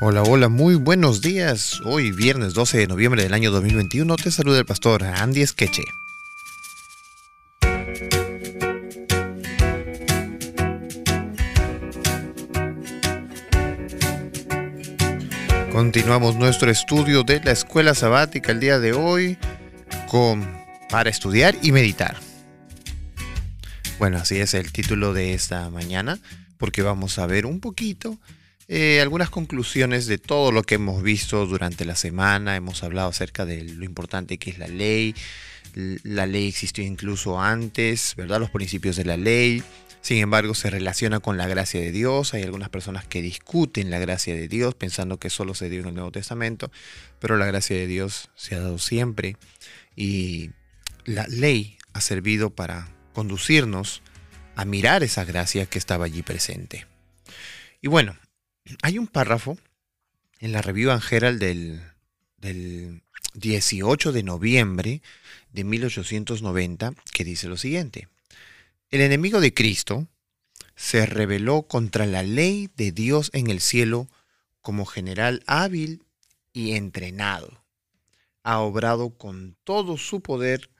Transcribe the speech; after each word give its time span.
Hola, 0.00 0.22
hola, 0.22 0.48
muy 0.48 0.76
buenos 0.76 1.22
días. 1.22 1.80
Hoy, 1.84 2.12
viernes 2.12 2.54
12 2.54 2.78
de 2.78 2.86
noviembre 2.86 3.24
del 3.24 3.34
año 3.34 3.50
2021, 3.50 4.14
te 4.14 4.30
saluda 4.30 4.60
el 4.60 4.64
pastor 4.64 5.02
Andy 5.02 5.42
Esqueche. 5.42 5.82
Continuamos 15.72 16.36
nuestro 16.36 16.70
estudio 16.70 17.24
de 17.24 17.40
la 17.42 17.50
escuela 17.50 17.92
sabática 17.96 18.52
el 18.52 18.60
día 18.60 18.78
de 18.78 18.92
hoy 18.92 19.36
con 20.08 20.48
para 20.90 21.10
estudiar 21.10 21.56
y 21.60 21.72
meditar. 21.72 22.16
Bueno, 23.98 24.18
así 24.18 24.36
es 24.36 24.54
el 24.54 24.70
título 24.70 25.12
de 25.12 25.34
esta 25.34 25.68
mañana, 25.70 26.20
porque 26.56 26.82
vamos 26.82 27.18
a 27.18 27.26
ver 27.26 27.46
un 27.46 27.58
poquito 27.58 28.16
eh, 28.68 29.00
algunas 29.00 29.30
conclusiones 29.30 30.06
de 30.06 30.18
todo 30.18 30.52
lo 30.52 30.62
que 30.62 30.74
hemos 30.74 31.02
visto 31.02 31.46
durante 31.46 31.86
la 31.86 31.96
semana. 31.96 32.54
Hemos 32.54 32.82
hablado 32.82 33.08
acerca 33.08 33.46
de 33.46 33.64
lo 33.64 33.84
importante 33.84 34.36
que 34.36 34.50
es 34.50 34.58
la 34.58 34.68
ley. 34.68 35.14
La 35.74 36.26
ley 36.26 36.48
existió 36.48 36.84
incluso 36.84 37.40
antes, 37.40 38.14
¿verdad? 38.16 38.40
Los 38.40 38.50
principios 38.50 38.96
de 38.96 39.06
la 39.06 39.16
ley. 39.16 39.62
Sin 40.02 40.18
embargo, 40.18 40.54
se 40.54 40.68
relaciona 40.68 41.20
con 41.20 41.38
la 41.38 41.48
gracia 41.48 41.80
de 41.80 41.92
Dios. 41.92 42.34
Hay 42.34 42.42
algunas 42.42 42.68
personas 42.68 43.06
que 43.06 43.22
discuten 43.22 43.90
la 43.90 43.98
gracia 43.98 44.34
de 44.34 44.48
Dios 44.48 44.74
pensando 44.74 45.18
que 45.18 45.30
solo 45.30 45.54
se 45.54 45.70
dio 45.70 45.80
en 45.80 45.88
el 45.88 45.94
Nuevo 45.94 46.12
Testamento, 46.12 46.70
pero 47.20 47.36
la 47.36 47.46
gracia 47.46 47.74
de 47.74 47.86
Dios 47.86 48.30
se 48.36 48.54
ha 48.54 48.60
dado 48.60 48.78
siempre. 48.78 49.36
Y 49.96 50.50
la 51.04 51.26
ley 51.26 51.78
ha 51.94 52.02
servido 52.02 52.50
para 52.50 52.88
conducirnos 53.14 54.02
a 54.56 54.64
mirar 54.66 55.02
esa 55.02 55.24
gracia 55.24 55.66
que 55.66 55.78
estaba 55.78 56.04
allí 56.04 56.22
presente. 56.22 56.86
Y 57.80 57.88
bueno, 57.88 58.16
hay 58.82 58.98
un 58.98 59.06
párrafo 59.06 59.58
en 60.40 60.52
la 60.52 60.62
Review 60.62 60.90
and 60.90 61.02
del, 61.38 61.80
del 62.36 63.02
18 63.34 64.12
de 64.12 64.22
noviembre 64.22 65.02
de 65.52 65.64
1890 65.64 66.94
que 67.12 67.24
dice 67.24 67.48
lo 67.48 67.56
siguiente. 67.56 68.08
El 68.90 69.00
enemigo 69.00 69.40
de 69.40 69.52
Cristo 69.52 70.06
se 70.76 71.06
rebeló 71.06 71.62
contra 71.62 72.06
la 72.06 72.22
ley 72.22 72.70
de 72.76 72.92
Dios 72.92 73.30
en 73.32 73.50
el 73.50 73.60
cielo 73.60 74.08
como 74.60 74.86
general 74.86 75.42
hábil 75.46 76.04
y 76.52 76.72
entrenado. 76.72 77.64
Ha 78.42 78.60
obrado 78.60 79.10
con 79.10 79.56
todo 79.64 79.98
su 79.98 80.20
poder, 80.20 80.70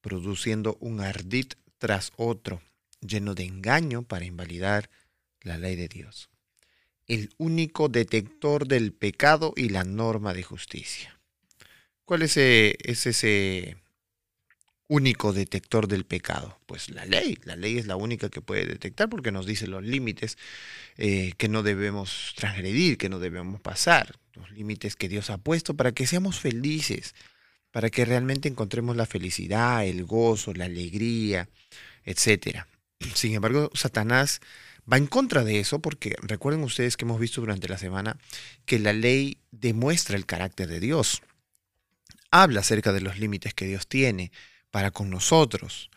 produciendo 0.00 0.76
un 0.80 1.00
ardid 1.00 1.52
tras 1.78 2.12
otro, 2.16 2.62
lleno 3.00 3.34
de 3.34 3.44
engaño 3.44 4.02
para 4.02 4.24
invalidar 4.24 4.90
la 5.42 5.58
ley 5.58 5.76
de 5.76 5.88
Dios 5.88 6.31
el 7.08 7.30
único 7.38 7.88
detector 7.88 8.66
del 8.66 8.92
pecado 8.92 9.52
y 9.56 9.68
la 9.68 9.84
norma 9.84 10.34
de 10.34 10.42
justicia. 10.42 11.18
¿Cuál 12.04 12.22
es, 12.22 12.36
ese, 12.36 13.76
único 14.88 15.32
detector 15.32 15.88
del 15.88 16.04
pecado? 16.04 16.58
Pues 16.66 16.90
la 16.90 17.06
ley. 17.06 17.38
La 17.44 17.56
ley 17.56 17.78
es 17.78 17.86
la 17.86 17.96
única 17.96 18.28
que 18.28 18.40
puede 18.40 18.66
detectar 18.66 19.08
porque 19.08 19.32
nos 19.32 19.46
dice 19.46 19.66
los 19.66 19.82
límites 19.82 20.36
eh, 20.96 21.32
que 21.38 21.48
no 21.48 21.62
debemos 21.62 22.34
transgredir, 22.36 22.98
que 22.98 23.08
no 23.08 23.18
debemos 23.18 23.60
pasar, 23.60 24.18
los 24.34 24.50
límites 24.50 24.96
que 24.96 25.08
Dios 25.08 25.30
ha 25.30 25.38
puesto 25.38 25.74
para 25.74 25.92
que 25.92 26.06
seamos 26.06 26.38
felices, 26.38 27.14
para 27.70 27.88
que 27.88 28.04
realmente 28.04 28.48
encontremos 28.48 28.96
la 28.96 29.06
felicidad, 29.06 29.86
el 29.86 30.04
gozo, 30.04 30.52
la 30.52 30.66
alegría, 30.66 31.48
etc. 32.04 32.64
Sin 33.14 33.34
embargo, 33.34 33.70
Satanás 33.74 34.40
va 34.90 34.96
en 34.96 35.06
contra 35.06 35.44
de 35.44 35.60
eso 35.60 35.80
porque 35.80 36.16
recuerden 36.22 36.62
ustedes 36.64 36.96
que 36.96 37.04
hemos 37.04 37.20
visto 37.20 37.40
durante 37.40 37.68
la 37.68 37.78
semana 37.78 38.16
que 38.64 38.78
la 38.78 38.92
ley 38.92 39.38
demuestra 39.50 40.16
el 40.16 40.26
carácter 40.26 40.68
de 40.68 40.80
Dios. 40.80 41.22
Habla 42.30 42.60
acerca 42.60 42.92
de 42.92 43.00
los 43.00 43.18
límites 43.18 43.54
que 43.54 43.66
Dios 43.66 43.86
tiene 43.86 44.32
para 44.70 44.90
con 44.90 45.10
nosotros, 45.10 45.90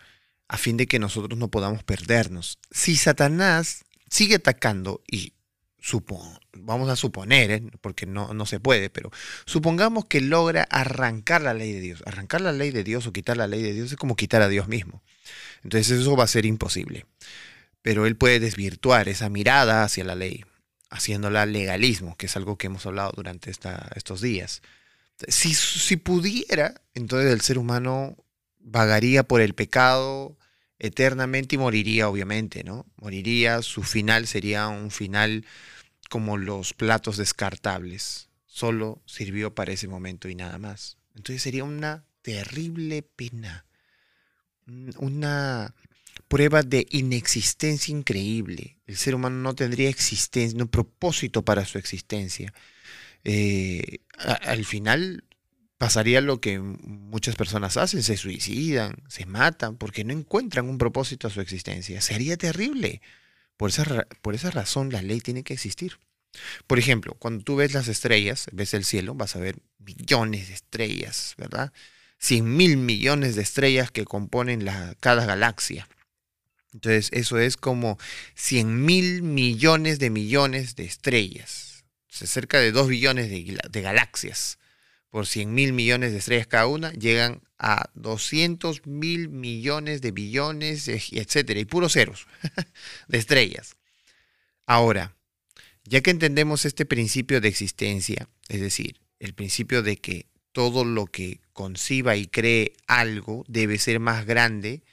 a 0.47 0.57
fin 0.57 0.77
de 0.77 0.85
que 0.85 0.99
nosotros 0.99 1.39
no 1.39 1.49
podamos 1.49 1.83
perdernos. 1.83 2.59
Si 2.71 2.97
Satanás 2.97 3.85
sigue 4.09 4.35
atacando 4.35 5.01
y 5.09 5.33
vamos 6.53 6.89
a 6.89 6.95
suponer, 6.95 7.51
¿eh? 7.51 7.63
porque 7.81 8.05
no, 8.05 8.33
no 8.33 8.45
se 8.45 8.59
puede, 8.59 8.89
pero 8.89 9.11
supongamos 9.45 10.05
que 10.05 10.19
logra 10.19 10.63
arrancar 10.63 11.41
la 11.41 11.53
ley 11.53 11.71
de 11.73 11.79
Dios. 11.79 12.03
Arrancar 12.05 12.41
la 12.41 12.51
ley 12.51 12.71
de 12.71 12.83
Dios 12.83 13.07
o 13.07 13.13
quitar 13.13 13.37
la 13.37 13.47
ley 13.47 13.61
de 13.61 13.73
Dios 13.73 13.91
es 13.91 13.97
como 13.97 14.15
quitar 14.15 14.41
a 14.41 14.49
Dios 14.49 14.67
mismo. 14.67 15.03
Entonces 15.63 15.99
eso 15.99 16.15
va 16.15 16.25
a 16.25 16.27
ser 16.27 16.45
imposible 16.45 17.05
pero 17.85 18.07
él 18.07 18.17
puede 18.17 18.39
desvirtuar 18.39 19.07
esa 19.09 19.29
mirada 19.29 19.83
hacia 19.83 20.03
la 20.03 20.15
ley, 20.15 20.43
haciéndola 20.89 21.45
legalismo, 21.45 22.17
que 22.17 22.25
es 22.25 22.35
algo 22.35 22.57
que 22.57 22.65
hemos 22.65 22.83
hablado 22.87 23.13
durante 23.15 23.51
estos 23.51 24.21
días. 24.21 24.63
Si, 25.27 25.53
si 25.53 25.95
pudiera, 25.95 26.81
entonces 26.95 27.31
el 27.31 27.41
ser 27.41 27.59
humano 27.59 28.17
vagaría 28.57 29.21
por 29.21 29.39
el 29.39 29.53
pecado 29.53 30.35
eternamente 30.79 31.53
y 31.53 31.57
moriría, 31.59 32.09
obviamente, 32.09 32.63
¿no? 32.63 32.87
Moriría, 32.95 33.61
su 33.61 33.83
final 33.83 34.25
sería 34.25 34.67
un 34.67 34.89
final 34.89 35.45
como 36.09 36.37
los 36.37 36.73
platos 36.73 37.17
descartables. 37.17 38.29
Solo 38.47 39.03
sirvió 39.05 39.53
para 39.53 39.73
ese 39.73 39.87
momento 39.87 40.27
y 40.27 40.33
nada 40.33 40.57
más. 40.57 40.97
Entonces 41.13 41.43
sería 41.43 41.63
una 41.63 42.03
terrible 42.23 43.03
pena. 43.03 43.67
Una 44.97 45.75
prueba 46.35 46.63
de 46.63 46.85
inexistencia 46.89 47.95
increíble. 47.95 48.77
El 48.87 48.97
ser 48.97 49.15
humano 49.15 49.37
no 49.37 49.55
tendría 49.55 49.87
existencia, 49.87 50.59
no 50.59 50.69
propósito 50.69 51.45
para 51.45 51.63
su 51.63 51.77
existencia. 51.77 52.53
Eh, 53.23 53.99
al 54.17 54.65
final 54.65 55.23
pasaría 55.77 56.19
lo 56.19 56.41
que 56.41 56.59
muchas 56.59 57.37
personas 57.37 57.77
hacen, 57.77 58.03
se 58.03 58.17
suicidan, 58.17 58.97
se 59.07 59.25
matan, 59.25 59.77
porque 59.77 60.03
no 60.03 60.11
encuentran 60.11 60.67
un 60.67 60.77
propósito 60.77 61.29
a 61.29 61.31
su 61.31 61.39
existencia. 61.39 62.01
Sería 62.01 62.35
terrible. 62.35 63.01
Por 63.55 63.69
esa, 63.69 64.05
por 64.21 64.35
esa 64.35 64.51
razón 64.51 64.91
la 64.91 65.01
ley 65.01 65.21
tiene 65.21 65.45
que 65.45 65.53
existir. 65.53 65.99
Por 66.67 66.79
ejemplo, 66.79 67.13
cuando 67.13 67.45
tú 67.45 67.55
ves 67.55 67.73
las 67.73 67.87
estrellas, 67.87 68.47
ves 68.51 68.73
el 68.73 68.83
cielo, 68.83 69.15
vas 69.15 69.37
a 69.37 69.39
ver 69.39 69.59
millones 69.79 70.49
de 70.49 70.55
estrellas, 70.55 71.33
¿verdad? 71.37 71.71
Cien 72.19 72.57
mil 72.57 72.75
millones 72.75 73.37
de 73.37 73.41
estrellas 73.41 73.89
que 73.89 74.03
componen 74.03 74.65
la, 74.65 74.97
cada 74.99 75.25
galaxia. 75.25 75.87
Entonces, 76.75 77.09
eso 77.13 77.39
es 77.39 77.55
como 77.55 77.97
100 78.35 78.83
mil 78.83 79.23
millones 79.23 79.97
de 79.97 80.09
millones 80.09 80.75
de 80.75 80.83
estrellas. 80.83 81.85
O 82.09 82.25
cerca 82.27 82.59
de 82.59 82.73
2 82.73 82.89
billones 82.89 83.29
de, 83.29 83.81
galaxias. 83.81 84.59
Por 85.09 85.25
100 85.25 85.53
mil 85.53 85.71
millones 85.71 86.11
de 86.11 86.17
estrellas 86.17 86.47
cada 86.47 86.67
una, 86.67 86.91
llegan 86.91 87.41
a 87.57 87.89
200 87.93 88.85
mil 88.85 89.29
millones 89.29 90.01
de 90.01 90.11
billones, 90.11 90.89
etcétera, 90.89 91.61
y 91.61 91.65
puros 91.65 91.93
ceros 91.93 92.27
de 93.07 93.17
estrellas. 93.19 93.77
Ahora, 94.65 95.15
ya 95.85 96.01
que 96.01 96.11
entendemos 96.11 96.65
este 96.65 96.85
principio 96.85 97.39
de 97.39 97.47
existencia, 97.47 98.27
es 98.49 98.59
decir, 98.59 98.99
el 99.19 99.33
principio 99.33 99.81
de 99.81 99.95
que 99.95 100.25
todo 100.51 100.83
lo 100.83 101.05
que 101.05 101.39
conciba 101.53 102.17
y 102.17 102.27
cree 102.27 102.73
algo 102.85 103.45
debe 103.47 103.77
ser 103.77 104.01
más 104.01 104.25
grande 104.25 104.83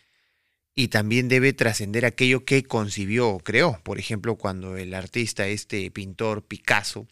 y 0.74 0.88
también 0.88 1.28
debe 1.28 1.52
trascender 1.52 2.04
aquello 2.04 2.44
que 2.44 2.64
concibió 2.64 3.28
o 3.28 3.40
creó. 3.40 3.80
Por 3.82 3.98
ejemplo, 3.98 4.36
cuando 4.36 4.76
el 4.76 4.94
artista, 4.94 5.46
este 5.46 5.90
pintor 5.90 6.42
Picasso, 6.42 7.06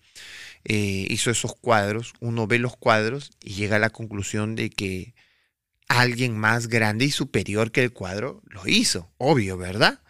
eh, 0.65 1.07
hizo 1.09 1.31
esos 1.31 1.55
cuadros, 1.55 2.15
uno 2.21 2.47
ve 2.47 2.59
los 2.59 2.77
cuadros 2.77 3.31
y 3.43 3.55
llega 3.55 3.77
a 3.77 3.81
la 3.81 3.91
conclusión 3.91 4.55
de 4.55 4.71
que 4.71 5.15
alguien 5.89 6.39
más 6.39 6.69
grande 6.69 7.05
y 7.05 7.11
superior 7.11 7.73
que 7.73 7.83
el 7.83 7.93
cuadro 7.93 8.43
lo 8.47 8.67
hizo, 8.67 9.11
obvio, 9.19 9.57
¿verdad? 9.57 10.01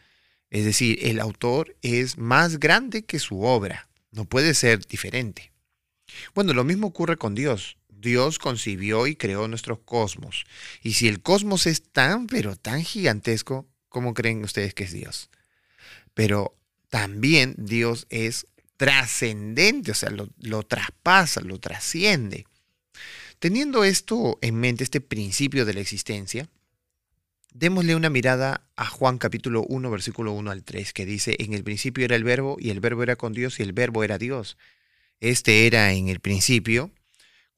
Es 0.50 0.64
decir, 0.64 0.98
el 1.02 1.20
autor 1.20 1.76
es 1.82 2.18
más 2.18 2.58
grande 2.58 3.04
que 3.04 3.18
su 3.18 3.42
obra, 3.42 3.88
no 4.10 4.24
puede 4.24 4.54
ser 4.54 4.86
diferente. 4.86 5.52
Bueno, 6.34 6.52
lo 6.52 6.64
mismo 6.64 6.88
ocurre 6.88 7.16
con 7.16 7.34
Dios. 7.34 7.76
Dios 8.00 8.38
concibió 8.38 9.06
y 9.06 9.16
creó 9.16 9.46
nuestro 9.48 9.82
cosmos. 9.82 10.44
Y 10.82 10.94
si 10.94 11.08
el 11.08 11.20
cosmos 11.20 11.66
es 11.66 11.82
tan, 11.82 12.26
pero 12.26 12.56
tan 12.56 12.82
gigantesco, 12.82 13.68
¿cómo 13.88 14.14
creen 14.14 14.44
ustedes 14.44 14.74
que 14.74 14.84
es 14.84 14.92
Dios? 14.92 15.30
Pero 16.14 16.56
también 16.88 17.54
Dios 17.58 18.06
es 18.10 18.46
trascendente, 18.76 19.90
o 19.90 19.94
sea, 19.94 20.10
lo, 20.10 20.62
traspasa, 20.62 21.40
lo 21.40 21.58
trasciende. 21.58 22.46
Teniendo 23.38 23.84
esto 23.84 24.38
en 24.40 24.56
mente, 24.56 24.84
este 24.84 25.00
principio 25.00 25.64
de 25.64 25.74
la 25.74 25.80
existencia, 25.80 26.48
démosle 27.52 27.94
una 27.94 28.10
mirada 28.10 28.66
a 28.76 28.86
Juan 28.86 29.18
capítulo 29.18 29.64
1, 29.68 29.90
versículo 29.90 30.32
1 30.32 30.50
al 30.50 30.64
3, 30.64 30.92
que 30.92 31.06
dice, 31.06 31.36
en 31.38 31.52
el 31.52 31.62
principio 31.62 32.04
era 32.04 32.16
el 32.16 32.24
verbo, 32.24 32.56
y 32.58 32.70
el 32.70 32.80
verbo 32.80 33.02
era 33.02 33.16
con 33.16 33.32
Dios, 33.32 33.60
y 33.60 33.62
el 33.62 33.72
verbo 33.72 34.04
era 34.04 34.18
Dios. 34.18 34.56
Este 35.20 35.66
era 35.66 35.92
en 35.92 36.08
el 36.08 36.20
principio 36.20 36.90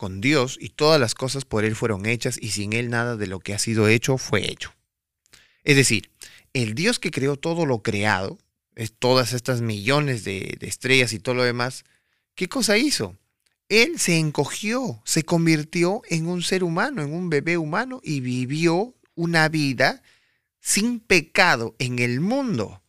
con 0.03 0.21
Dios 0.21 0.59
y 0.61 0.71
todas 0.71 0.99
las 1.01 1.15
cosas 1.15 1.45
por 1.45 1.65
Él 1.65 1.77
fueron 1.77 2.07
hechas 2.07 2.37
y 2.43 2.49
sin 2.49 2.73
Él 2.73 2.91
nada 2.91 3.17
de 3.17 3.29
lo 3.29 3.39
que 3.39 3.55
ha 3.55 3.59
sido 3.61 3.87
hecho 3.87 4.19
fue 4.19 4.51
hecho. 4.51 4.75
Es 5.63 5.77
decir, 5.77 6.11
el 6.55 6.75
Dios 6.75 6.99
que 6.99 7.13
creó 7.13 7.37
todo 7.37 7.67
lo 7.67 7.85
creado, 7.85 8.37
es 8.75 8.93
todas 8.99 9.33
estas 9.33 9.61
millones 9.61 10.25
de, 10.25 10.59
estrellas 10.63 11.13
y 11.13 11.21
todo 11.21 11.37
lo 11.37 11.45
demás, 11.45 11.85
¿qué 12.35 12.49
cosa 12.49 12.79
hizo? 12.79 13.17
Él 13.69 14.01
se 14.01 14.19
encogió, 14.19 15.01
se 15.05 15.23
convirtió 15.23 16.03
en 16.09 16.27
un 16.27 16.43
ser 16.43 16.65
humano, 16.65 17.01
en 17.03 17.15
un 17.15 17.31
bebé 17.31 17.57
humano 17.57 18.01
y 18.03 18.19
vivió 18.19 18.97
una 19.15 19.49
vida 19.49 20.03
sin 20.59 20.99
pecado 20.99 21.77
en 21.79 22.01
el 22.01 22.19
mundo, 22.19 22.83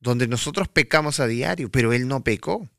donde 0.00 0.28
nosotros 0.28 0.68
pecamos 0.68 1.20
a 1.20 1.26
diario, 1.26 1.70
pero 1.70 1.92
Él 1.92 2.08
no 2.08 2.24
pecó. 2.24 2.70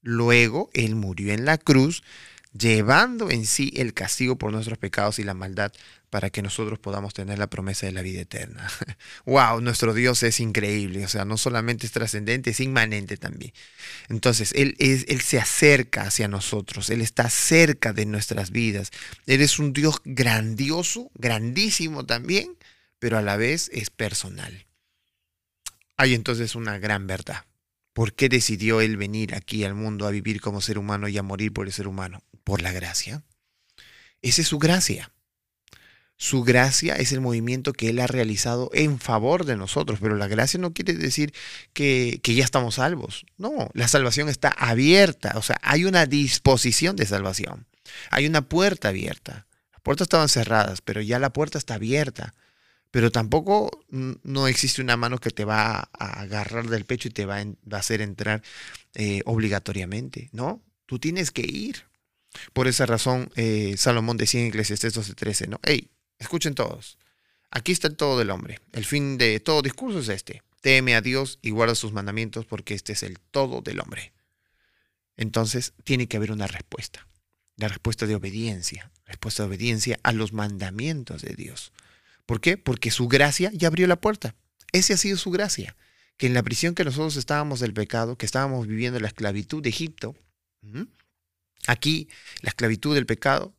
Luego 0.00 0.70
Él 0.74 0.94
murió 0.94 1.32
en 1.32 1.44
la 1.44 1.58
cruz, 1.58 2.04
llevando 2.58 3.30
en 3.30 3.46
sí 3.46 3.72
el 3.76 3.94
castigo 3.94 4.36
por 4.36 4.52
nuestros 4.52 4.78
pecados 4.78 5.18
y 5.18 5.24
la 5.24 5.34
maldad 5.34 5.72
para 6.08 6.30
que 6.30 6.42
nosotros 6.42 6.78
podamos 6.78 7.12
tener 7.12 7.40
la 7.40 7.48
promesa 7.48 7.86
de 7.86 7.92
la 7.92 8.00
vida 8.00 8.20
eterna. 8.20 8.70
¡Wow! 9.26 9.60
Nuestro 9.60 9.92
Dios 9.94 10.22
es 10.22 10.38
increíble, 10.38 11.04
o 11.04 11.08
sea, 11.08 11.24
no 11.24 11.36
solamente 11.36 11.86
es 11.86 11.92
trascendente, 11.92 12.50
es 12.50 12.60
inmanente 12.60 13.16
también. 13.16 13.52
Entonces, 14.08 14.52
él, 14.54 14.76
él 14.78 15.20
se 15.20 15.40
acerca 15.40 16.02
hacia 16.02 16.28
nosotros, 16.28 16.90
Él 16.90 17.00
está 17.00 17.28
cerca 17.30 17.92
de 17.92 18.06
nuestras 18.06 18.52
vidas. 18.52 18.92
Él 19.26 19.40
es 19.40 19.58
un 19.58 19.72
Dios 19.72 20.00
grandioso, 20.04 21.10
grandísimo 21.14 22.06
también, 22.06 22.56
pero 23.00 23.18
a 23.18 23.22
la 23.22 23.36
vez 23.36 23.68
es 23.72 23.90
personal. 23.90 24.66
Hay 25.96 26.14
entonces 26.14 26.54
una 26.54 26.78
gran 26.78 27.08
verdad. 27.08 27.44
¿Por 27.94 28.12
qué 28.12 28.28
decidió 28.28 28.80
Él 28.80 28.96
venir 28.96 29.34
aquí 29.34 29.64
al 29.64 29.74
mundo 29.74 30.06
a 30.06 30.10
vivir 30.10 30.40
como 30.40 30.60
ser 30.60 30.78
humano 30.78 31.08
y 31.08 31.16
a 31.16 31.22
morir 31.22 31.52
por 31.52 31.66
el 31.66 31.72
ser 31.72 31.86
humano? 31.86 32.22
Por 32.42 32.60
la 32.60 32.72
gracia. 32.72 33.22
Esa 34.20 34.42
es 34.42 34.48
su 34.48 34.58
gracia. 34.58 35.12
Su 36.16 36.42
gracia 36.42 36.96
es 36.96 37.12
el 37.12 37.20
movimiento 37.20 37.72
que 37.72 37.90
Él 37.90 38.00
ha 38.00 38.06
realizado 38.08 38.68
en 38.72 38.98
favor 38.98 39.44
de 39.44 39.56
nosotros, 39.56 40.00
pero 40.02 40.16
la 40.16 40.26
gracia 40.26 40.58
no 40.58 40.72
quiere 40.72 40.94
decir 40.94 41.32
que, 41.72 42.20
ya 42.22 42.44
estamos 42.44 42.76
salvos. 42.76 43.26
No, 43.38 43.70
la 43.74 43.86
salvación 43.86 44.28
está 44.28 44.48
abierta, 44.48 45.34
o 45.36 45.42
sea, 45.42 45.58
hay 45.62 45.84
una 45.84 46.06
disposición 46.06 46.96
de 46.96 47.06
salvación. 47.06 47.66
Hay 48.10 48.26
una 48.26 48.42
puerta 48.48 48.88
abierta. 48.88 49.46
Las 49.72 49.80
puertas 49.82 50.06
estaban 50.06 50.28
cerradas, 50.28 50.80
pero 50.80 51.00
ya 51.00 51.20
la 51.20 51.32
puerta 51.32 51.58
está 51.58 51.74
abierta. 51.74 52.34
Pero 52.94 53.10
tampoco 53.10 53.84
no 53.90 54.46
existe 54.46 54.80
una 54.80 54.96
mano 54.96 55.18
que 55.18 55.30
te 55.30 55.44
va 55.44 55.90
a 55.98 56.20
agarrar 56.20 56.68
del 56.68 56.84
pecho 56.84 57.08
y 57.08 57.10
te 57.10 57.26
va 57.26 57.38
a, 57.38 57.76
hacer 57.76 58.00
entrar 58.00 58.40
eh, 58.94 59.22
obligatoriamente, 59.24 60.28
¿no? 60.30 60.62
Tú 60.86 61.00
tienes 61.00 61.32
que 61.32 61.42
ir. 61.42 61.86
Por 62.52 62.68
esa 62.68 62.86
razón, 62.86 63.32
eh, 63.34 63.74
Salomón 63.76 64.16
decía 64.16 64.42
en 64.42 64.46
Eclesiastes 64.46 64.94
12:13, 64.96 65.48
¿no? 65.48 65.58
Hey, 65.64 65.90
Escuchen 66.18 66.54
todos. 66.54 66.98
Aquí 67.50 67.72
está 67.72 67.88
el 67.88 67.96
todo 67.96 68.18
del 68.18 68.30
hombre. 68.30 68.60
El 68.72 68.84
fin 68.84 69.18
de 69.18 69.40
todo 69.40 69.62
discurso 69.62 69.98
es 69.98 70.08
este. 70.08 70.42
Teme 70.60 70.94
a 70.94 71.00
Dios 71.00 71.38
y 71.42 71.50
guarda 71.50 71.74
sus 71.74 71.92
mandamientos 71.92 72.46
porque 72.46 72.74
este 72.74 72.92
es 72.92 73.02
el 73.02 73.18
todo 73.18 73.60
del 73.60 73.80
hombre. 73.80 74.12
Entonces 75.16 75.74
tiene 75.84 76.06
que 76.06 76.16
haber 76.16 76.32
una 76.32 76.46
respuesta. 76.46 77.06
La 77.56 77.68
respuesta 77.68 78.06
de 78.06 78.14
obediencia. 78.14 78.90
Respuesta 79.04 79.42
de 79.42 79.48
obediencia 79.48 80.00
a 80.02 80.12
los 80.12 80.32
mandamientos 80.32 81.22
de 81.22 81.34
Dios. 81.34 81.72
¿Por 82.26 82.40
qué? 82.40 82.56
Porque 82.56 82.90
su 82.90 83.08
gracia 83.08 83.50
ya 83.52 83.68
abrió 83.68 83.86
la 83.86 84.00
puerta. 84.00 84.34
Ese 84.72 84.94
ha 84.94 84.96
sido 84.96 85.16
su 85.16 85.30
gracia. 85.30 85.76
Que 86.16 86.26
en 86.26 86.34
la 86.34 86.42
prisión 86.42 86.74
que 86.74 86.84
nosotros 86.84 87.16
estábamos 87.16 87.60
del 87.60 87.74
pecado, 87.74 88.16
que 88.16 88.26
estábamos 88.26 88.66
viviendo 88.66 89.00
la 89.00 89.08
esclavitud 89.08 89.62
de 89.62 89.68
Egipto, 89.68 90.14
aquí 91.66 92.08
la 92.40 92.50
esclavitud 92.50 92.94
del 92.94 93.06
pecado, 93.06 93.54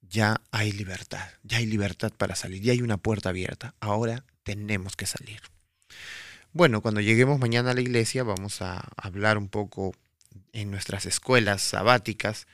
ya 0.00 0.40
hay 0.50 0.72
libertad, 0.72 1.28
ya 1.42 1.58
hay 1.58 1.66
libertad 1.66 2.12
para 2.16 2.34
salir, 2.34 2.62
ya 2.62 2.72
hay 2.72 2.82
una 2.82 2.96
puerta 2.96 3.28
abierta. 3.28 3.74
Ahora 3.80 4.24
tenemos 4.42 4.96
que 4.96 5.06
salir. 5.06 5.40
Bueno, 6.52 6.80
cuando 6.80 7.00
lleguemos 7.00 7.38
mañana 7.38 7.72
a 7.72 7.74
la 7.74 7.82
iglesia 7.82 8.24
vamos 8.24 8.62
a 8.62 8.88
hablar 8.96 9.36
un 9.36 9.48
poco 9.48 9.94
en 10.52 10.70
nuestras 10.70 11.04
escuelas 11.04 11.62
sabáticas 11.62 12.46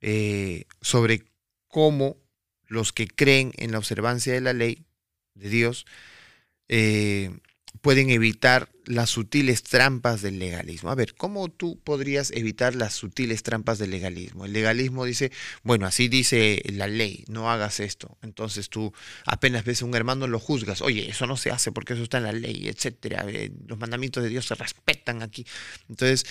eh, 0.00 0.66
sobre 0.80 1.24
cómo 1.66 2.16
los 2.66 2.92
que 2.92 3.08
creen 3.08 3.52
en 3.56 3.72
la 3.72 3.78
observancia 3.78 4.32
de 4.32 4.40
la 4.40 4.52
ley 4.52 4.86
de 5.40 5.48
Dios 5.48 5.86
eh, 6.68 7.30
pueden 7.80 8.10
evitar 8.10 8.68
las 8.84 9.10
sutiles 9.10 9.62
trampas 9.62 10.22
del 10.22 10.38
legalismo. 10.38 10.90
A 10.90 10.94
ver, 10.94 11.14
¿cómo 11.14 11.48
tú 11.48 11.78
podrías 11.82 12.30
evitar 12.32 12.74
las 12.74 12.94
sutiles 12.94 13.42
trampas 13.42 13.78
del 13.78 13.90
legalismo? 13.90 14.44
El 14.44 14.52
legalismo 14.52 15.04
dice, 15.04 15.30
bueno, 15.62 15.86
así 15.86 16.08
dice 16.08 16.62
la 16.72 16.88
ley, 16.88 17.24
no 17.28 17.50
hagas 17.50 17.80
esto. 17.80 18.18
Entonces 18.22 18.68
tú 18.68 18.92
apenas 19.24 19.64
ves 19.64 19.82
a 19.82 19.84
un 19.84 19.94
hermano 19.94 20.26
lo 20.26 20.40
juzgas, 20.40 20.82
oye, 20.82 21.08
eso 21.08 21.26
no 21.26 21.36
se 21.36 21.50
hace 21.50 21.72
porque 21.72 21.92
eso 21.92 22.02
está 22.02 22.18
en 22.18 22.24
la 22.24 22.32
ley, 22.32 22.68
etcétera. 22.68 23.24
Eh, 23.28 23.52
los 23.66 23.78
mandamientos 23.78 24.22
de 24.22 24.28
Dios 24.28 24.46
se 24.46 24.56
respetan 24.56 25.22
aquí. 25.22 25.46
Entonces, 25.88 26.26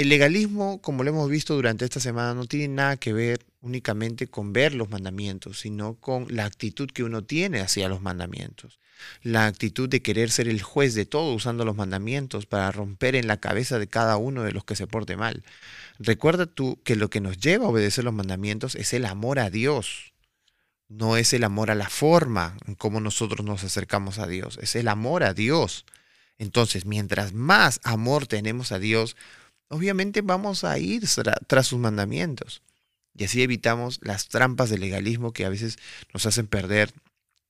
el 0.00 0.08
legalismo, 0.08 0.80
como 0.80 1.04
lo 1.04 1.10
hemos 1.10 1.28
visto 1.28 1.54
durante 1.54 1.84
esta 1.84 2.00
semana, 2.00 2.32
no 2.32 2.46
tiene 2.46 2.68
nada 2.68 2.96
que 2.96 3.12
ver 3.12 3.44
únicamente 3.60 4.28
con 4.28 4.54
ver 4.54 4.74
los 4.74 4.88
mandamientos, 4.88 5.60
sino 5.60 5.94
con 5.96 6.26
la 6.34 6.46
actitud 6.46 6.88
que 6.90 7.02
uno 7.04 7.22
tiene 7.22 7.60
hacia 7.60 7.86
los 7.90 8.00
mandamientos. 8.00 8.78
La 9.22 9.46
actitud 9.46 9.90
de 9.90 10.00
querer 10.00 10.30
ser 10.30 10.48
el 10.48 10.62
juez 10.62 10.94
de 10.94 11.04
todo 11.04 11.34
usando 11.34 11.66
los 11.66 11.76
mandamientos 11.76 12.46
para 12.46 12.72
romper 12.72 13.14
en 13.14 13.26
la 13.26 13.40
cabeza 13.40 13.78
de 13.78 13.88
cada 13.88 14.16
uno 14.16 14.42
de 14.42 14.52
los 14.52 14.64
que 14.64 14.74
se 14.74 14.86
porte 14.86 15.18
mal. 15.18 15.42
Recuerda 15.98 16.46
tú 16.46 16.80
que 16.82 16.96
lo 16.96 17.10
que 17.10 17.20
nos 17.20 17.36
lleva 17.36 17.66
a 17.66 17.68
obedecer 17.68 18.04
los 18.04 18.14
mandamientos 18.14 18.76
es 18.76 18.94
el 18.94 19.04
amor 19.04 19.38
a 19.38 19.50
Dios. 19.50 20.14
No 20.88 21.18
es 21.18 21.34
el 21.34 21.44
amor 21.44 21.70
a 21.70 21.74
la 21.74 21.90
forma 21.90 22.56
en 22.66 22.74
cómo 22.74 23.00
nosotros 23.00 23.44
nos 23.44 23.64
acercamos 23.64 24.18
a 24.18 24.26
Dios, 24.26 24.58
es 24.62 24.76
el 24.76 24.88
amor 24.88 25.24
a 25.24 25.34
Dios. 25.34 25.84
Entonces, 26.38 26.86
mientras 26.86 27.34
más 27.34 27.80
amor 27.84 28.26
tenemos 28.26 28.72
a 28.72 28.78
Dios, 28.78 29.14
obviamente 29.70 30.20
vamos 30.20 30.64
a 30.64 30.78
ir 30.78 31.04
tras 31.46 31.66
sus 31.66 31.78
mandamientos. 31.78 32.62
Y 33.16 33.24
así 33.24 33.42
evitamos 33.42 33.98
las 34.02 34.28
trampas 34.28 34.70
del 34.70 34.80
legalismo 34.80 35.32
que 35.32 35.44
a 35.44 35.48
veces 35.48 35.78
nos 36.12 36.26
hacen 36.26 36.46
perder 36.46 36.92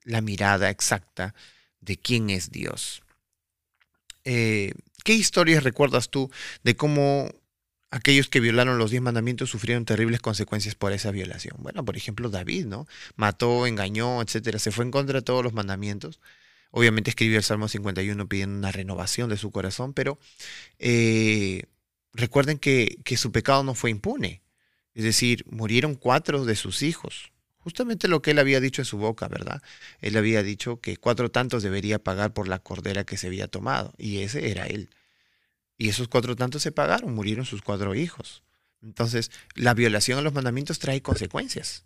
la 0.04 0.20
mirada 0.20 0.70
exacta 0.70 1.34
de 1.80 1.98
quién 1.98 2.30
es 2.30 2.50
Dios. 2.50 3.02
Eh, 4.24 4.74
¿Qué 5.02 5.14
historias 5.14 5.64
recuerdas 5.64 6.10
tú 6.10 6.30
de 6.62 6.76
cómo 6.76 7.30
aquellos 7.90 8.28
que 8.28 8.40
violaron 8.40 8.78
los 8.78 8.90
diez 8.90 9.02
mandamientos 9.02 9.50
sufrieron 9.50 9.84
terribles 9.84 10.20
consecuencias 10.20 10.74
por 10.74 10.92
esa 10.92 11.10
violación? 11.10 11.56
Bueno, 11.58 11.84
por 11.84 11.96
ejemplo, 11.96 12.28
David, 12.28 12.66
¿no? 12.66 12.86
Mató, 13.16 13.66
engañó, 13.66 14.20
etcétera, 14.20 14.58
se 14.58 14.72
fue 14.72 14.84
en 14.84 14.90
contra 14.90 15.20
de 15.20 15.24
todos 15.24 15.42
los 15.42 15.54
mandamientos. 15.54 16.20
Obviamente 16.70 17.10
escribió 17.10 17.38
el 17.38 17.44
Salmo 17.44 17.68
51 17.68 18.28
pidiendo 18.28 18.56
una 18.56 18.72
renovación 18.72 19.30
de 19.30 19.36
su 19.36 19.50
corazón, 19.50 19.94
pero 19.94 20.18
eh, 20.78 21.64
recuerden 22.12 22.58
que, 22.58 22.98
que 23.04 23.16
su 23.16 23.32
pecado 23.32 23.62
no 23.62 23.74
fue 23.74 23.90
impune. 23.90 24.42
Es 24.94 25.04
decir, 25.04 25.44
murieron 25.50 25.94
cuatro 25.94 26.44
de 26.44 26.56
sus 26.56 26.82
hijos. 26.82 27.32
Justamente 27.58 28.08
lo 28.08 28.22
que 28.22 28.30
él 28.30 28.38
había 28.38 28.60
dicho 28.60 28.80
en 28.80 28.86
su 28.86 28.96
boca, 28.96 29.28
¿verdad? 29.28 29.62
Él 30.00 30.16
había 30.16 30.42
dicho 30.42 30.80
que 30.80 30.96
cuatro 30.96 31.30
tantos 31.30 31.62
debería 31.62 31.98
pagar 31.98 32.32
por 32.32 32.48
la 32.48 32.58
cordera 32.58 33.04
que 33.04 33.18
se 33.18 33.26
había 33.26 33.48
tomado, 33.48 33.92
y 33.98 34.18
ese 34.18 34.50
era 34.50 34.66
él. 34.66 34.88
Y 35.76 35.90
esos 35.90 36.08
cuatro 36.08 36.36
tantos 36.36 36.62
se 36.62 36.72
pagaron, 36.72 37.14
murieron 37.14 37.44
sus 37.44 37.62
cuatro 37.62 37.94
hijos. 37.94 38.42
Entonces, 38.82 39.30
la 39.54 39.74
violación 39.74 40.18
a 40.18 40.22
los 40.22 40.32
mandamientos 40.32 40.78
trae 40.78 41.02
consecuencias. 41.02 41.84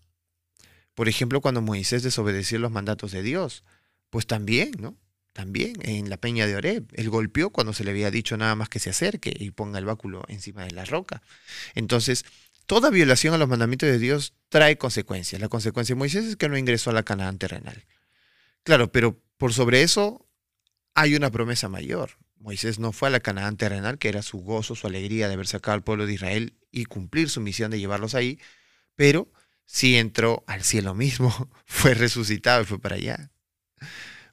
Por 0.94 1.08
ejemplo, 1.08 1.40
cuando 1.40 1.60
Moisés 1.60 2.04
desobedeció 2.04 2.58
los 2.60 2.70
mandatos 2.70 3.10
de 3.10 3.22
Dios, 3.22 3.64
pues 4.10 4.26
también, 4.26 4.72
¿no? 4.78 4.96
También 5.34 5.74
en 5.82 6.08
la 6.08 6.16
peña 6.16 6.46
de 6.46 6.56
Oreb, 6.56 6.86
él 6.94 7.10
golpeó 7.10 7.50
cuando 7.50 7.74
se 7.74 7.84
le 7.84 7.90
había 7.90 8.10
dicho 8.10 8.38
nada 8.38 8.54
más 8.54 8.70
que 8.70 8.78
se 8.78 8.88
acerque 8.88 9.36
y 9.38 9.50
ponga 9.50 9.78
el 9.78 9.84
báculo 9.84 10.24
encima 10.28 10.64
de 10.64 10.70
la 10.70 10.86
roca. 10.86 11.20
Entonces, 11.74 12.24
Toda 12.66 12.88
violación 12.88 13.34
a 13.34 13.38
los 13.38 13.48
mandamientos 13.48 13.88
de 13.88 13.98
Dios 13.98 14.32
trae 14.48 14.78
consecuencias. 14.78 15.40
La 15.40 15.48
consecuencia 15.48 15.94
de 15.94 15.98
Moisés 15.98 16.24
es 16.24 16.36
que 16.36 16.48
no 16.48 16.56
ingresó 16.56 16.90
a 16.90 16.94
la 16.94 17.02
Canaán 17.02 17.38
terrenal. 17.38 17.84
Claro, 18.62 18.90
pero 18.90 19.20
por 19.36 19.52
sobre 19.52 19.82
eso 19.82 20.26
hay 20.94 21.14
una 21.14 21.30
promesa 21.30 21.68
mayor. 21.68 22.12
Moisés 22.38 22.78
no 22.78 22.92
fue 22.92 23.08
a 23.08 23.10
la 23.10 23.20
Canaán 23.20 23.58
terrenal, 23.58 23.98
que 23.98 24.08
era 24.08 24.22
su 24.22 24.38
gozo, 24.38 24.74
su 24.74 24.86
alegría 24.86 25.28
de 25.28 25.34
haber 25.34 25.46
sacado 25.46 25.74
al 25.74 25.84
pueblo 25.84 26.06
de 26.06 26.14
Israel 26.14 26.54
y 26.70 26.86
cumplir 26.86 27.28
su 27.28 27.40
misión 27.40 27.70
de 27.70 27.78
llevarlos 27.78 28.14
ahí, 28.14 28.38
pero 28.96 29.30
sí 29.66 29.96
entró 29.96 30.42
al 30.46 30.62
cielo 30.62 30.94
mismo, 30.94 31.50
fue 31.66 31.92
resucitado 31.92 32.62
y 32.62 32.66
fue 32.66 32.78
para 32.78 32.96
allá. 32.96 33.30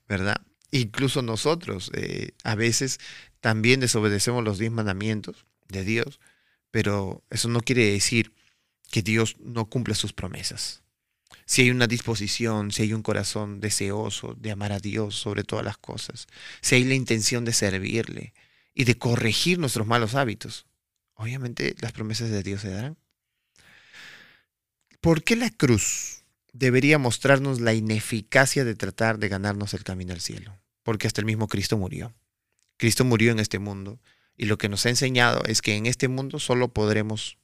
¿Verdad? 0.07 0.41
Incluso 0.71 1.21
nosotros 1.21 1.91
eh, 1.93 2.31
a 2.43 2.55
veces 2.55 2.99
también 3.39 3.79
desobedecemos 3.79 4.43
los 4.43 4.57
diez 4.57 4.71
mandamientos 4.71 5.45
de 5.67 5.83
Dios 5.83 6.19
pero 6.71 7.23
eso 7.29 7.49
no 7.49 7.61
quiere 7.61 7.91
decir 7.91 8.33
que 8.89 9.01
Dios 9.01 9.35
no 9.39 9.69
cumpla 9.69 9.93
sus 9.93 10.13
promesas. 10.13 10.81
Si 11.45 11.61
hay 11.61 11.69
una 11.69 11.87
disposición, 11.87 12.71
si 12.71 12.83
hay 12.83 12.93
un 12.93 13.03
corazón 13.03 13.59
deseoso 13.59 14.35
de 14.35 14.51
amar 14.51 14.71
a 14.71 14.79
Dios 14.79 15.15
sobre 15.15 15.43
todas 15.43 15.65
las 15.65 15.77
cosas, 15.77 16.27
si 16.61 16.75
hay 16.75 16.85
la 16.85 16.95
intención 16.95 17.43
de 17.45 17.53
servirle 17.53 18.33
y 18.73 18.85
de 18.85 18.97
corregir 18.97 19.59
nuestros 19.59 19.85
malos 19.85 20.15
hábitos, 20.15 20.65
obviamente 21.13 21.75
las 21.81 21.91
promesas 21.91 22.29
de 22.29 22.41
Dios 22.41 22.61
se 22.61 22.69
darán. 22.69 22.97
¿Por 25.01 25.23
qué 25.23 25.35
la 25.35 25.49
cruz 25.49 26.23
debería 26.53 26.97
mostrarnos 26.97 27.59
la 27.59 27.73
ineficacia 27.73 28.63
de 28.63 28.75
tratar 28.75 29.19
de 29.19 29.29
ganarnos 29.29 29.73
el 29.73 29.83
camino 29.83 30.13
al 30.13 30.21
cielo? 30.21 30.57
Porque 30.83 31.07
hasta 31.07 31.21
el 31.21 31.25
mismo 31.25 31.47
Cristo 31.47 31.77
murió. 31.77 32.13
Cristo 32.77 33.05
murió 33.05 33.31
en 33.31 33.39
este 33.39 33.59
mundo 33.59 33.99
y 34.37 34.45
lo 34.45 34.57
que 34.57 34.69
nos 34.69 34.85
ha 34.85 34.89
enseñado 34.89 35.43
es 35.45 35.61
que 35.61 35.75
en 35.75 35.85
este 35.85 36.07
mundo 36.07 36.39
solo 36.39 36.69
podremos 36.69 37.37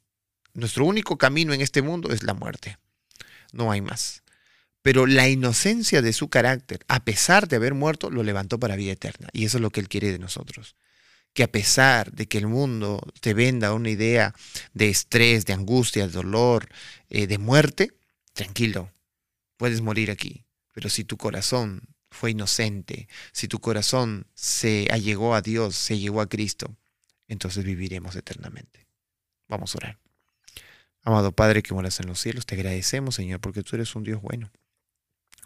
nuestro 0.58 0.86
único 0.86 1.20
camino 1.20 1.54
en 1.54 1.62
este 1.62 1.84
mundo 1.84 2.10
es 2.12 2.24
la 2.24 2.34
muerte. 2.34 2.80
No 3.54 3.72
hay 3.72 3.80
más. 3.82 4.24
Pero 4.82 5.06
la 5.06 5.30
inocencia 5.30 6.02
de 6.02 6.14
su 6.14 6.30
carácter, 6.30 6.84
a 6.88 7.04
pesar 7.04 7.48
de 7.48 7.58
haber 7.58 7.76
muerto, 7.76 8.10
lo 8.10 8.24
levantó 8.24 8.60
para 8.60 8.76
vida 8.76 8.94
eterna. 8.94 9.28
Y 9.34 9.46
eso 9.46 9.58
es 9.58 9.62
lo 9.62 9.70
que 9.70 9.82
Él 9.82 9.88
quiere 9.88 10.12
de 10.12 10.18
nosotros. 10.18 10.76
Que 11.34 11.44
a 11.44 11.52
pesar 11.52 12.12
de 12.12 12.26
que 12.28 12.40
el 12.40 12.48
mundo 12.48 13.00
te 13.22 13.36
venda 13.36 13.74
una 13.74 13.92
idea 13.92 14.34
de 14.74 14.90
estrés, 14.90 15.46
de 15.46 15.54
angustia, 15.54 16.08
de 16.08 16.14
dolor, 16.14 16.68
eh, 17.12 17.28
de 17.28 17.38
muerte, 17.38 17.92
tranquilo, 18.34 18.92
puedes 19.58 19.82
morir 19.82 20.10
aquí. 20.10 20.44
Pero 20.74 20.90
si 20.90 21.04
tu 21.04 21.18
corazón 21.18 21.82
fue 22.10 22.32
inocente, 22.32 23.08
si 23.32 23.48
tu 23.48 23.60
corazón 23.60 24.28
se 24.34 24.88
allegó 24.92 25.36
a 25.36 25.42
Dios, 25.42 25.76
se 25.76 25.98
llegó 25.98 26.22
a 26.22 26.30
Cristo, 26.30 26.76
entonces 27.28 27.64
viviremos 27.64 28.16
eternamente. 28.16 28.88
Vamos 29.48 29.76
a 29.76 29.78
orar. 29.78 30.00
Amado 31.04 31.32
Padre 31.32 31.64
que 31.64 31.74
moras 31.74 32.00
en 32.00 32.08
los 32.08 32.20
cielos, 32.20 32.46
te 32.46 32.56
agradecemos, 32.56 33.16
Señor, 33.16 33.40
porque 33.40 33.64
tú 33.64 33.76
eres 33.76 33.96
un 33.96 34.04
Dios 34.04 34.22
bueno, 34.22 34.52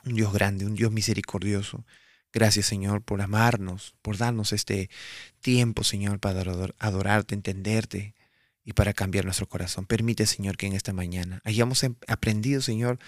un 0.05 0.15
Dios 0.15 0.33
grande, 0.33 0.65
un 0.65 0.75
Dios 0.75 0.91
misericordioso. 0.91 1.85
Gracias, 2.33 2.65
Señor, 2.65 3.03
por 3.03 3.21
amarnos, 3.21 3.93
por 4.01 4.17
darnos 4.17 4.53
este 4.53 4.89
tiempo, 5.41 5.83
Señor, 5.83 6.19
para 6.19 6.41
adorarte, 6.79 7.35
entenderte 7.35 8.15
y 8.63 8.73
para 8.73 8.93
cambiar 8.93 9.25
nuestro 9.25 9.47
corazón. 9.49 9.85
Permite, 9.85 10.25
Señor, 10.25 10.57
que 10.57 10.67
en 10.67 10.73
esta 10.73 10.93
mañana 10.93 11.41
hayamos 11.43 11.83
em, 11.83 11.95
aprendido, 12.07 12.61
Señor, 12.61 12.99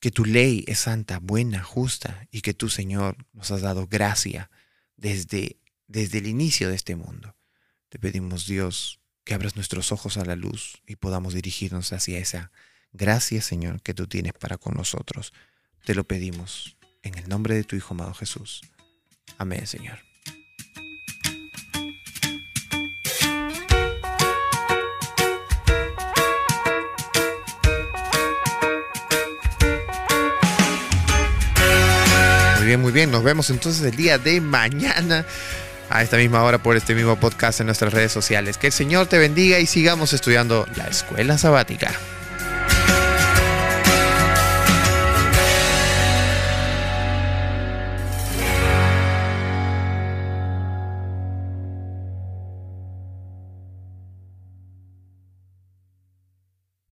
que 0.00 0.10
tu 0.10 0.24
ley 0.24 0.64
es 0.66 0.80
santa, 0.80 1.18
buena, 1.18 1.62
justa 1.62 2.26
y 2.30 2.42
que 2.42 2.54
tú, 2.54 2.68
Señor, 2.68 3.16
nos 3.32 3.50
has 3.50 3.62
dado 3.62 3.86
gracia 3.86 4.50
desde, 4.96 5.56
desde 5.86 6.18
el 6.18 6.26
inicio 6.26 6.68
de 6.68 6.76
este 6.76 6.96
mundo. 6.96 7.36
Te 7.88 7.98
pedimos, 7.98 8.46
Dios, 8.46 9.00
que 9.24 9.34
abras 9.34 9.56
nuestros 9.56 9.92
ojos 9.92 10.16
a 10.16 10.24
la 10.24 10.36
luz 10.36 10.82
y 10.86 10.96
podamos 10.96 11.34
dirigirnos 11.34 11.92
hacia 11.92 12.18
esa 12.18 12.52
gracia, 12.92 13.42
Señor, 13.42 13.82
que 13.82 13.94
tú 13.94 14.06
tienes 14.06 14.32
para 14.34 14.58
con 14.58 14.74
nosotros. 14.74 15.32
Te 15.84 15.94
lo 15.94 16.04
pedimos 16.04 16.76
en 17.02 17.16
el 17.16 17.28
nombre 17.28 17.54
de 17.54 17.64
tu 17.64 17.76
Hijo 17.76 17.94
amado 17.94 18.14
Jesús. 18.14 18.62
Amén, 19.38 19.66
Señor. 19.66 19.98
Bien, 32.66 32.80
muy 32.80 32.92
bien. 32.92 33.10
Nos 33.10 33.24
vemos 33.24 33.50
entonces 33.50 33.82
el 33.84 33.96
día 33.96 34.18
de 34.18 34.40
mañana 34.40 35.24
a 35.88 36.02
esta 36.02 36.16
misma 36.16 36.42
hora 36.42 36.58
por 36.58 36.76
este 36.76 36.94
mismo 36.94 37.16
podcast 37.16 37.60
en 37.60 37.66
nuestras 37.66 37.92
redes 37.92 38.12
sociales. 38.12 38.58
Que 38.58 38.68
el 38.68 38.72
Señor 38.72 39.06
te 39.06 39.18
bendiga 39.18 39.58
y 39.58 39.66
sigamos 39.66 40.12
estudiando 40.12 40.66
la 40.76 40.88
escuela 40.88 41.38
sabática. 41.38 41.92